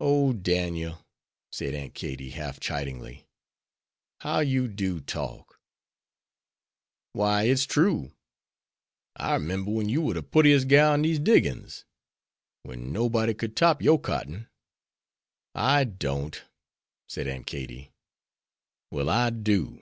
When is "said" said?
1.52-1.72, 17.08-17.28